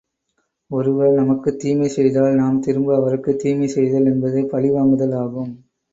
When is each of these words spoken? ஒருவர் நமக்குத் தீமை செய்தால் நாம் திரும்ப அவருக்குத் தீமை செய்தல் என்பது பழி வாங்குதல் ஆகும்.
ஒருவர் 0.71 1.11
நமக்குத் 1.11 1.59
தீமை 1.59 1.87
செய்தால் 1.87 2.33
நாம் 2.33 2.59
திரும்ப 2.59 2.95
அவருக்குத் 2.95 3.39
தீமை 3.39 3.67
செய்தல் 3.67 4.05
என்பது 4.05 4.45
பழி 4.45 4.69
வாங்குதல் 4.69 5.15
ஆகும். 5.17 5.51